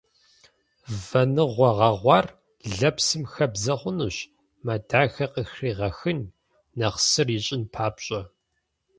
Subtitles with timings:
[1.05, 2.25] Вэныгъуэ гъэгъуар
[2.77, 4.17] лэпсым хэбдзэ хъунущ,
[4.65, 6.19] мэ дахэ къыхригъэхын,
[6.77, 8.21] нэхъ сыр ищӏын папщӏэ.